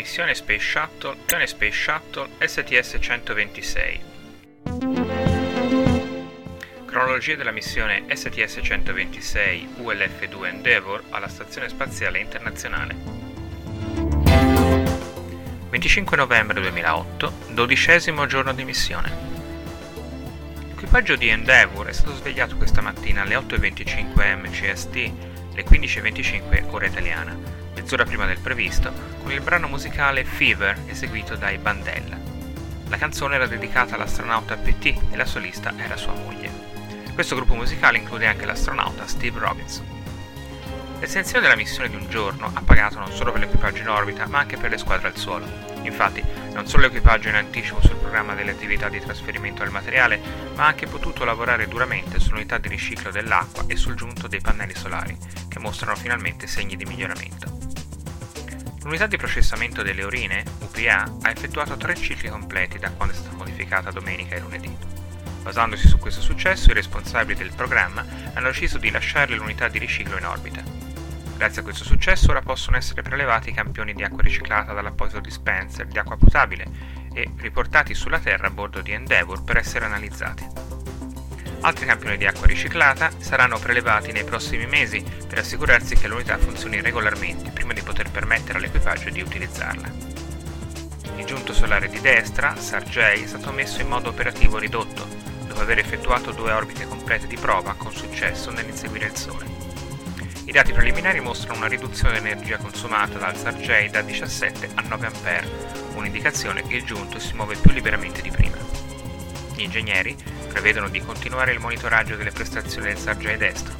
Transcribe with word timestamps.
Missione 0.00 0.34
Space 0.34 0.64
Shuttle, 0.64 1.14
missione 1.26 1.46
Space 1.46 1.76
Shuttle 1.76 2.30
STS-126. 2.38 3.98
Cronologia 6.86 7.36
della 7.36 7.50
missione 7.50 8.06
STS-126 8.06 9.82
ULF-2 9.82 10.46
Endeavour 10.46 11.02
alla 11.10 11.28
Stazione 11.28 11.68
Spaziale 11.68 12.18
Internazionale. 12.18 12.96
25 15.68 16.16
novembre 16.16 16.62
2008, 16.62 17.32
dodicesimo 17.50 18.24
giorno 18.24 18.54
di 18.54 18.64
missione. 18.64 19.12
L'equipaggio 20.66 21.16
di 21.16 21.28
Endeavour 21.28 21.88
è 21.88 21.92
stato 21.92 22.14
svegliato 22.14 22.56
questa 22.56 22.80
mattina 22.80 23.20
alle 23.20 23.36
8.25 23.36 24.38
MCST, 24.38 24.94
le 25.52 25.62
15.25 25.62 26.64
ora 26.70 26.86
italiana 26.86 27.59
mezz'ora 27.90 28.04
prima 28.04 28.26
del 28.26 28.38
previsto, 28.38 28.92
con 29.20 29.32
il 29.32 29.40
brano 29.40 29.66
musicale 29.66 30.24
Fever 30.24 30.82
eseguito 30.86 31.34
dai 31.34 31.58
Bandella. 31.58 32.16
La 32.88 32.96
canzone 32.96 33.34
era 33.34 33.48
dedicata 33.48 33.96
all'astronauta 33.96 34.56
PT 34.56 34.94
e 35.10 35.16
la 35.16 35.24
solista 35.24 35.72
era 35.76 35.96
sua 35.96 36.12
moglie. 36.12 36.68
Questo 37.14 37.34
gruppo 37.34 37.54
musicale 37.54 37.98
include 37.98 38.26
anche 38.26 38.46
l'astronauta 38.46 39.08
Steve 39.08 39.40
Robinson. 39.40 39.84
L'estensione 41.00 41.40
della 41.40 41.56
missione 41.56 41.88
di 41.88 41.96
un 41.96 42.08
giorno 42.08 42.50
ha 42.52 42.62
pagato 42.62 43.00
non 43.00 43.10
solo 43.10 43.32
per 43.32 43.40
l'equipaggio 43.40 43.82
in 43.82 43.88
orbita, 43.88 44.26
ma 44.28 44.38
anche 44.38 44.56
per 44.56 44.70
le 44.70 44.78
squadre 44.78 45.08
al 45.08 45.16
suolo. 45.16 45.46
Infatti, 45.82 46.22
non 46.52 46.68
solo 46.68 46.84
l'equipaggio 46.84 47.28
in 47.28 47.34
anticipo 47.34 47.80
sul 47.80 47.96
programma 47.96 48.34
delle 48.34 48.52
attività 48.52 48.88
di 48.88 49.00
trasferimento 49.00 49.62
del 49.64 49.72
materiale, 49.72 50.20
ma 50.54 50.64
ha 50.64 50.66
anche 50.66 50.86
potuto 50.86 51.24
lavorare 51.24 51.66
duramente 51.66 52.20
sull'unità 52.20 52.58
di 52.58 52.68
riciclo 52.68 53.10
dell'acqua 53.10 53.64
e 53.66 53.74
sul 53.74 53.96
giunto 53.96 54.28
dei 54.28 54.40
pannelli 54.40 54.74
solari, 54.74 55.16
che 55.48 55.58
mostrano 55.58 55.96
finalmente 55.96 56.46
segni 56.46 56.76
di 56.76 56.84
miglioramento. 56.84 57.69
L'unità 58.82 59.06
di 59.06 59.18
processamento 59.18 59.82
delle 59.82 60.02
urine, 60.02 60.42
UPA, 60.60 61.18
ha 61.22 61.30
effettuato 61.30 61.76
tre 61.76 61.94
cicli 61.94 62.28
completi 62.28 62.78
da 62.78 62.90
quando 62.90 63.14
è 63.14 63.16
stata 63.16 63.36
modificata 63.36 63.90
domenica 63.90 64.34
e 64.34 64.40
lunedì. 64.40 64.74
Basandosi 65.42 65.86
su 65.86 65.98
questo 65.98 66.22
successo, 66.22 66.70
i 66.70 66.74
responsabili 66.74 67.38
del 67.38 67.52
programma 67.54 68.04
hanno 68.32 68.46
deciso 68.46 68.78
di 68.78 68.90
lasciare 68.90 69.34
l'unità 69.34 69.68
di 69.68 69.78
riciclo 69.78 70.16
in 70.16 70.24
orbita. 70.24 70.62
Grazie 71.36 71.60
a 71.60 71.64
questo 71.64 71.84
successo 71.84 72.30
ora 72.30 72.40
possono 72.40 72.76
essere 72.76 73.02
prelevati 73.02 73.50
i 73.50 73.54
campioni 73.54 73.94
di 73.94 74.02
acqua 74.02 74.22
riciclata 74.22 74.72
dall'apposito 74.72 75.20
dispenser 75.20 75.86
di 75.86 75.98
acqua 75.98 76.16
potabile 76.16 76.66
e 77.12 77.30
riportati 77.36 77.94
sulla 77.94 78.18
Terra 78.18 78.48
a 78.48 78.50
bordo 78.50 78.80
di 78.80 78.92
Endeavour 78.92 79.42
per 79.42 79.56
essere 79.56 79.84
analizzati. 79.84 80.69
Altri 81.62 81.84
campioni 81.84 82.16
di 82.16 82.26
acqua 82.26 82.46
riciclata 82.46 83.10
saranno 83.18 83.58
prelevati 83.58 84.12
nei 84.12 84.24
prossimi 84.24 84.66
mesi 84.66 85.04
per 85.28 85.38
assicurarsi 85.38 85.94
che 85.94 86.08
l'unità 86.08 86.38
funzioni 86.38 86.80
regolarmente 86.80 87.50
prima 87.50 87.74
di 87.74 87.82
poter 87.82 88.10
permettere 88.10 88.56
all'equipaggio 88.56 89.10
di 89.10 89.20
utilizzarla. 89.20 89.92
Il 91.16 91.24
giunto 91.26 91.52
solare 91.52 91.90
di 91.90 92.00
destra, 92.00 92.56
Sargei, 92.56 93.24
è 93.24 93.26
stato 93.26 93.52
messo 93.52 93.82
in 93.82 93.88
modo 93.88 94.08
operativo 94.08 94.56
ridotto, 94.56 95.06
dopo 95.46 95.60
aver 95.60 95.78
effettuato 95.78 96.30
due 96.30 96.50
orbite 96.50 96.88
complete 96.88 97.26
di 97.26 97.36
prova 97.36 97.74
con 97.74 97.92
successo 97.92 98.50
nell'inseguire 98.50 99.06
il 99.06 99.16
Sole. 99.16 99.44
I 100.46 100.52
dati 100.52 100.72
preliminari 100.72 101.20
mostrano 101.20 101.58
una 101.58 101.68
riduzione 101.68 102.14
dell'energia 102.14 102.56
consumata 102.56 103.18
dal 103.18 103.36
Sargei 103.36 103.90
da 103.90 104.00
17 104.00 104.70
a 104.74 104.80
9 104.80 105.06
A, 105.06 105.42
un'indicazione 105.94 106.66
che 106.66 106.76
il 106.76 106.84
giunto 106.84 107.18
si 107.18 107.34
muove 107.34 107.56
più 107.56 107.70
liberamente 107.70 108.22
di 108.22 108.30
prima. 108.30 108.56
Gli 109.54 109.60
ingegneri 109.60 110.16
prevedono 110.50 110.88
di 110.88 111.00
continuare 111.00 111.52
il 111.52 111.60
monitoraggio 111.60 112.16
delle 112.16 112.32
prestazioni 112.32 112.88
del 112.88 112.98
Sargei 112.98 113.36
destro. 113.36 113.72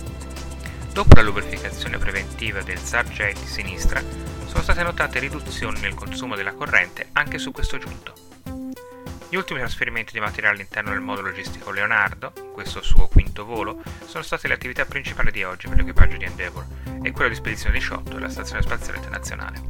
Dopo 0.92 1.16
la 1.16 1.22
lubrificazione 1.22 1.98
preventiva 1.98 2.62
del 2.62 2.78
Sargei 2.78 3.34
di 3.34 3.46
sinistra, 3.46 4.00
sono 4.46 4.62
state 4.62 4.82
notate 4.82 5.18
riduzioni 5.18 5.80
nel 5.80 5.94
consumo 5.94 6.36
della 6.36 6.54
corrente 6.54 7.08
anche 7.12 7.38
su 7.38 7.50
questo 7.50 7.76
giunto. 7.76 8.14
Gli 9.28 9.36
ultimi 9.36 9.60
trasferimenti 9.60 10.12
di 10.12 10.20
materiale 10.20 10.56
all'interno 10.56 10.91
del 10.91 11.00
modulo 11.00 11.28
logistico 11.28 11.70
Leonardo, 11.70 12.32
questo 12.53 12.82
suo 12.82 13.09
quinto 13.09 13.44
volo, 13.44 13.80
sono 14.06 14.25
state 14.25 14.48
le 14.48 14.54
attività 14.54 14.84
principali 14.86 15.30
di 15.30 15.44
oggi 15.44 15.69
per 15.69 15.76
l'equipaggio 15.76 16.16
di 16.16 16.25
Endeavour 16.25 16.66
e 17.03 17.10
quella 17.12 17.28
di 17.28 17.36
spedizione 17.36 17.78
18 17.78 18.14
della 18.14 18.28
Stazione 18.28 18.62
Spaziale 18.62 18.98
Internazionale. 18.98 19.62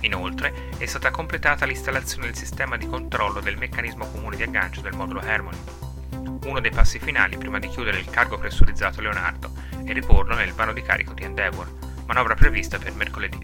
Inoltre 0.00 0.70
è 0.78 0.86
stata 0.86 1.10
completata 1.10 1.66
l'installazione 1.66 2.26
del 2.26 2.36
sistema 2.36 2.76
di 2.76 2.86
controllo 2.86 3.40
del 3.40 3.56
meccanismo 3.56 4.10
comune 4.10 4.36
di 4.36 4.42
aggancio 4.42 4.80
del 4.80 4.94
modulo 4.94 5.20
Harmony, 5.20 5.58
uno 6.44 6.60
dei 6.60 6.70
passi 6.70 6.98
finali 6.98 7.36
prima 7.36 7.58
di 7.58 7.68
chiudere 7.68 7.98
il 7.98 8.08
cargo 8.08 8.38
pressurizzato 8.38 9.00
Leonardo 9.00 9.52
e 9.84 9.92
riporlo 9.92 10.34
nel 10.34 10.52
vano 10.52 10.72
di 10.72 10.82
carico 10.82 11.12
di 11.12 11.24
Endeavour, 11.24 11.72
manovra 12.06 12.34
prevista 12.34 12.78
per 12.78 12.92
mercoledì. 12.94 13.38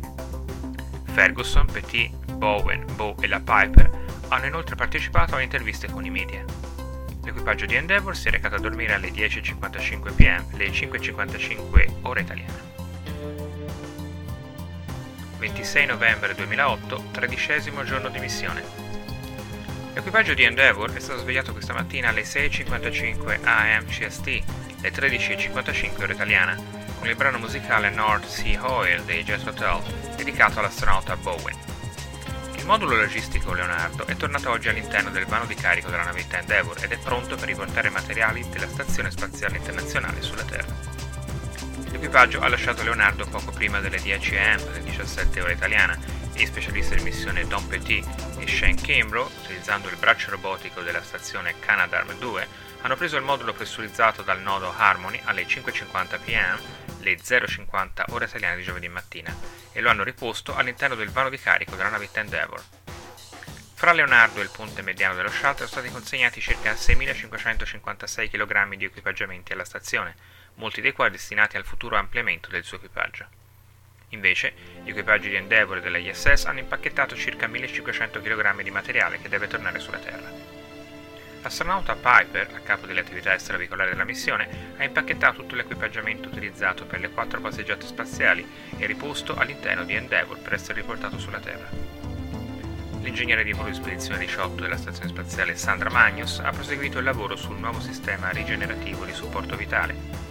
Ferguson, 1.13 1.67
Petit, 1.67 2.13
Bowen, 2.35 2.85
Bow 2.95 3.17
e 3.21 3.27
la 3.27 3.41
Piper 3.41 3.91
hanno 4.29 4.47
inoltre 4.47 4.77
partecipato 4.77 5.37
a 5.37 5.43
interviste 5.43 5.91
con 5.91 6.05
i 6.05 6.11
media. 6.11 6.45
L'equipaggio 7.25 7.67
di 7.67 7.75
Endeavour 7.75 8.17
si 8.17 8.29
è 8.29 8.31
recato 8.31 8.57
a 8.57 8.61
dormire 8.61 8.95
alle 8.95 9.11
10.55 9.11 10.15
pm, 10.15 10.45
le 10.57 10.69
5.55 10.69 11.93
ora 12.03 12.21
italiana. 12.21 12.71
26 15.39 15.87
novembre 15.87 16.35
2008, 16.35 17.05
tredicesimo 17.11 17.85
giorno 17.85 18.09
di 18.09 18.19
missione. 18.21 19.02
L'equipaggio 19.95 20.33
di 20.33 20.45
Endeavour 20.45 20.91
è 20.95 21.01
stato 21.01 21.21
svegliato 21.21 21.53
questa 21.53 21.75
mattina 21.75 22.09
alle 22.09 22.23
6.55 22.23 23.41
am 23.45 23.85
CST, 23.85 24.27
le 24.81 24.91
13.55 24.91 26.03
ora 26.03 26.13
italiana, 26.15 26.57
con 26.99 27.09
il 27.09 27.15
brano 27.15 27.37
musicale 27.37 27.91
North 27.91 28.27
Sea 28.27 28.71
Oil 28.71 29.03
dei 29.03 29.23
Jet 29.23 29.47
Hotel, 29.47 29.83
dedicato 30.17 30.61
all'astronauta 30.61 31.15
Bowen. 31.17 31.59
Il 32.57 32.65
modulo 32.65 32.97
logistico 32.97 33.53
Leonardo 33.53 34.07
è 34.07 34.17
tornato 34.17 34.49
oggi 34.49 34.71
all'interno 34.71 35.11
del 35.11 35.27
vano 35.27 35.45
di 35.45 35.55
carico 35.55 35.91
della 35.91 36.05
navetta 36.05 36.39
Endeavour 36.39 36.83
ed 36.83 36.93
è 36.93 36.99
pronto 36.99 37.37
per 37.37 37.49
riportare 37.49 37.91
materiali 37.91 38.49
della 38.49 38.69
Stazione 38.69 39.11
Spaziale 39.11 39.59
Internazionale 39.59 40.23
sulla 40.23 40.45
Terra. 40.45 40.75
L'equipaggio 41.91 42.41
ha 42.41 42.49
lasciato 42.49 42.83
Leonardo 42.83 43.27
poco 43.27 43.51
prima 43.51 43.81
delle 43.81 44.01
10 44.01 44.37
am, 44.39 44.73
le 44.73 44.83
17 44.85 45.41
ora 45.43 45.53
italiana, 45.53 45.99
e 46.35 46.47
specialisti 46.47 46.97
di 46.97 47.03
missione 47.03 47.47
Don 47.47 47.67
Petit 47.67 48.07
e 48.39 48.47
Shane 48.47 48.75
Kimbrough, 48.75 49.31
utilizzando 49.43 49.89
il 49.89 49.97
braccio 49.97 50.31
robotico 50.31 50.81
della 50.81 51.03
stazione 51.03 51.59
Canadarm 51.59 52.19
2, 52.19 52.49
hanno 52.83 52.97
preso 52.97 53.17
il 53.17 53.23
modulo 53.23 53.53
pressurizzato 53.53 54.23
dal 54.23 54.41
nodo 54.41 54.73
Harmony 54.77 55.21
alle 55.25 55.45
5.50 55.45 56.21
pm, 56.25 56.59
le 57.01 57.17
0.50 57.17 58.13
ore 58.13 58.25
italiane 58.25 58.57
di 58.57 58.63
giovedì 58.63 58.89
mattina, 58.89 59.37
e 59.73 59.81
lo 59.81 59.91
hanno 59.91 60.03
riposto 60.03 60.55
all'interno 60.55 60.95
del 60.95 61.11
vano 61.11 61.29
di 61.29 61.39
carico 61.39 61.77
della 61.77 61.91
navetta 61.91 62.21
Endeavour. 62.21 62.63
Fra 63.75 63.93
Leonardo 63.93 64.41
e 64.41 64.45
il 64.45 64.51
ponte 64.55 64.81
mediano 64.83 65.15
dello 65.15 65.29
shuttle 65.29 65.67
sono 65.67 65.81
stati 65.83 65.91
consegnati 65.91 66.41
circa 66.41 66.73
6.556 66.73 68.31
kg 68.31 68.75
di 68.77 68.85
equipaggiamenti 68.85 69.53
alla 69.53 69.65
stazione, 69.65 70.15
molti 70.55 70.81
dei 70.81 70.93
quali 70.93 71.11
destinati 71.11 71.57
al 71.57 71.65
futuro 71.65 71.97
ampliamento 71.97 72.49
del 72.49 72.63
suo 72.63 72.77
equipaggio. 72.77 73.42
Invece, 74.13 74.53
gli 74.85 74.91
equipaggi 74.91 75.31
di 75.31 75.37
Endeavour 75.37 75.79
e 75.79 75.81
della 75.81 75.97
ISS 75.97 76.45
hanno 76.45 76.59
impacchettato 76.59 77.17
circa 77.17 77.47
1500 77.47 78.21
kg 78.21 78.63
di 78.63 78.71
materiale 78.71 79.19
che 79.19 79.31
deve 79.31 79.47
tornare 79.47 79.79
sulla 79.79 79.99
Terra. 79.99 80.31
L'astronauta 81.43 81.97
Piper, 81.97 82.51
a 82.55 82.61
capo 82.61 82.87
delle 82.87 83.01
attività 83.01 83.33
extraveicolari 83.33 83.91
della 83.91 84.05
missione, 84.05 84.75
ha 84.77 84.85
impacchettato 84.85 85.41
tutto 85.41 85.55
l'equipaggiamento 85.55 86.29
utilizzato 86.29 86.85
per 86.85 87.01
le 87.01 87.09
quattro 87.09 87.41
passeggiate 87.41 87.87
spaziali 87.87 88.47
e 88.77 88.87
riposto 88.87 89.35
all'interno 89.35 89.85
di 89.85 89.95
Endeavour 89.95 90.39
per 90.41 90.53
essere 90.53 90.81
riportato 90.81 91.19
sulla 91.19 91.41
Terra. 91.41 91.69
L'ingegnere 93.01 93.43
di 93.43 93.53
volo 93.53 93.71
di 93.71 93.75
spedizione 93.75 94.19
18 94.19 94.63
della 94.63 94.77
stazione 94.77 95.09
spaziale 95.09 95.57
Sandra 95.57 95.91
Magnus 95.91 96.39
ha 96.39 96.51
proseguito 96.51 96.99
il 96.99 97.05
lavoro 97.05 97.35
sul 97.35 97.59
nuovo 97.59 97.81
sistema 97.81 98.29
rigenerativo 98.29 99.07
di 99.07 99.13
supporto 99.15 99.57
vitale, 99.57 100.22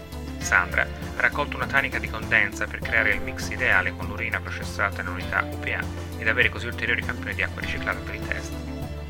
Sandra 0.42 0.84
ha 0.84 1.22
raccolto 1.22 1.56
una 1.56 1.68
tanica 1.68 2.00
di 2.00 2.10
condensa 2.10 2.66
per 2.66 2.80
creare 2.80 3.14
il 3.14 3.22
mix 3.22 3.50
ideale 3.50 3.92
con 3.96 4.08
l'urina 4.08 4.40
processata 4.40 5.02
in 5.02 5.08
unità 5.08 5.48
UPA 5.50 5.80
ed 6.18 6.28
avere 6.28 6.50
così 6.50 6.68
ulteriori 6.68 7.02
campioni 7.02 7.34
di 7.34 7.44
acqua 7.44 7.62
riciclata 7.62 8.00
per 8.00 8.16
i 8.16 8.28
test. 8.28 8.54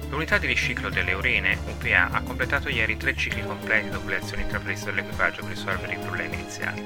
L'unità 0.09 0.37
di 0.37 0.47
riciclo 0.47 0.89
delle 0.89 1.13
urine 1.13 1.57
UPA 1.65 2.09
ha 2.11 2.21
completato 2.21 2.67
ieri 2.67 2.97
tre 2.97 3.15
cicli 3.15 3.43
completi 3.45 3.89
dopo 3.89 4.09
le 4.09 4.17
azioni 4.17 4.43
intraprese 4.43 4.85
dall'equipaggio 4.85 5.41
per 5.41 5.51
risolvere 5.51 5.93
i 5.93 5.99
problemi 5.99 6.35
iniziali. 6.35 6.85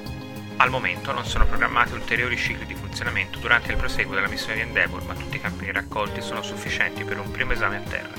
Al 0.58 0.70
momento 0.70 1.12
non 1.12 1.26
sono 1.26 1.46
programmati 1.46 1.94
ulteriori 1.94 2.38
cicli 2.38 2.66
di 2.66 2.76
funzionamento 2.76 3.40
durante 3.40 3.72
il 3.72 3.78
proseguo 3.78 4.16
della 4.16 4.30
missione 4.30 4.56
di 4.56 4.62
Endeavour, 4.62 5.04
ma 5.04 5.14
tutti 5.14 5.36
i 5.36 5.42
campioni 5.42 5.74
raccolti 5.74 6.22
sono 6.22 6.42
sufficienti 6.44 7.04
per 7.04 7.20
un 7.20 7.30
primo 7.32 7.52
esame 7.52 7.78
a 7.78 7.90
terra. 7.90 8.14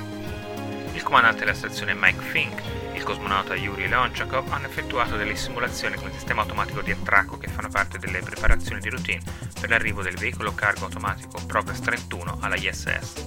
Il 0.93 1.03
comandante 1.03 1.41
della 1.41 1.55
stazione 1.55 1.95
Mike 1.95 2.23
Fink 2.23 2.63
il 2.97 3.03
cosmonauta 3.03 3.55
Yuri 3.55 3.89
Leonchakov 3.89 4.51
hanno 4.51 4.67
effettuato 4.67 5.17
delle 5.17 5.37
simulazioni 5.37 5.97
con 5.97 6.09
il 6.09 6.15
sistema 6.15 6.41
automatico 6.41 6.81
di 6.81 6.93
attracco 6.93 7.37
che 7.37 7.49
fanno 7.49 7.69
parte 7.69 7.99
delle 7.99 8.21
preparazioni 8.21 8.81
di 8.81 8.89
routine 8.89 9.23
per 9.61 9.69
l'arrivo 9.69 10.03
del 10.03 10.17
veicolo 10.17 10.55
cargo 10.55 10.87
automatico 10.87 11.39
Progress 11.47 11.81
31 11.81 12.39
alla 12.41 12.57
ISS. 12.57 13.27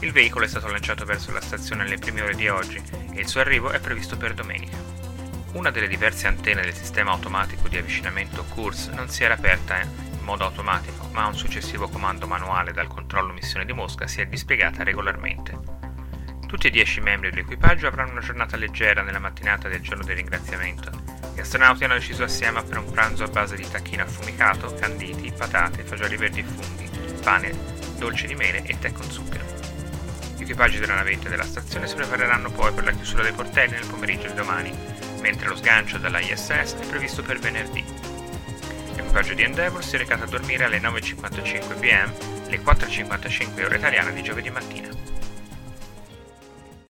Il 0.00 0.10
veicolo 0.10 0.44
è 0.44 0.48
stato 0.48 0.66
lanciato 0.66 1.04
verso 1.04 1.30
la 1.30 1.40
stazione 1.40 1.84
nelle 1.84 1.98
prime 1.98 2.22
ore 2.22 2.34
di 2.34 2.48
oggi 2.48 2.82
e 3.12 3.20
il 3.20 3.28
suo 3.28 3.40
arrivo 3.40 3.70
è 3.70 3.78
previsto 3.78 4.16
per 4.16 4.34
domenica. 4.34 4.76
Una 5.52 5.70
delle 5.70 5.86
diverse 5.86 6.26
antenne 6.26 6.62
del 6.62 6.74
sistema 6.74 7.12
automatico 7.12 7.68
di 7.68 7.76
avvicinamento 7.76 8.44
CURS 8.44 8.88
non 8.88 9.08
si 9.08 9.22
era 9.22 9.34
aperta 9.34 9.80
in 9.80 10.24
modo 10.24 10.44
automatico, 10.44 11.08
ma 11.12 11.26
un 11.26 11.36
successivo 11.36 11.88
comando 11.88 12.26
manuale 12.26 12.72
dal 12.72 12.88
controllo 12.88 13.32
missione 13.32 13.64
di 13.64 13.72
Mosca 13.72 14.08
si 14.08 14.20
è 14.20 14.26
dispiegata 14.26 14.82
regolarmente. 14.82 15.71
Tutti 16.52 16.66
e 16.66 16.70
dieci 16.70 17.00
membri 17.00 17.30
dell'equipaggio 17.30 17.86
avranno 17.86 18.10
una 18.10 18.20
giornata 18.20 18.58
leggera 18.58 19.00
nella 19.00 19.18
mattinata 19.18 19.70
del 19.70 19.80
giorno 19.80 20.04
del 20.04 20.16
ringraziamento. 20.16 20.90
Gli 21.34 21.40
astronauti 21.40 21.84
hanno 21.84 21.94
deciso 21.94 22.24
assieme 22.24 22.62
per 22.62 22.76
un 22.76 22.90
pranzo 22.90 23.24
a 23.24 23.28
base 23.28 23.56
di 23.56 23.66
tacchino 23.66 24.02
affumicato, 24.02 24.74
canditi, 24.74 25.32
patate, 25.34 25.82
fagioli 25.82 26.14
verdi 26.18 26.40
e 26.40 26.44
funghi, 26.44 26.90
pane, 27.22 27.56
dolce 27.96 28.26
di 28.26 28.34
mele 28.34 28.64
e 28.64 28.78
tè 28.78 28.92
con 28.92 29.10
zucchero. 29.10 29.46
Gli 30.36 30.42
equipaggi 30.42 30.78
della 30.78 30.96
navetta 30.96 31.28
e 31.28 31.30
della 31.30 31.42
stazione 31.42 31.86
si 31.86 31.94
prepareranno 31.94 32.50
poi 32.50 32.70
per 32.74 32.84
la 32.84 32.92
chiusura 32.92 33.22
dei 33.22 33.32
portelli 33.32 33.72
nel 33.72 33.86
pomeriggio 33.86 34.28
di 34.28 34.34
domani, 34.34 34.78
mentre 35.22 35.48
lo 35.48 35.56
sgancio 35.56 35.96
dalla 35.96 36.20
ISS 36.20 36.74
è 36.74 36.86
previsto 36.86 37.22
per 37.22 37.38
venerdì. 37.38 37.82
L'equipaggio 38.94 39.32
di 39.32 39.42
Endeavour 39.42 39.82
si 39.82 39.94
è 39.94 39.98
recato 39.98 40.24
a 40.24 40.28
dormire 40.28 40.64
alle 40.64 40.80
9.55 40.80 41.80
pm, 41.80 42.12
le 42.50 42.60
4.55 42.60 43.64
ore 43.64 43.76
italiane 43.76 44.12
di 44.12 44.22
giovedì 44.22 44.50
mattina. 44.50 45.11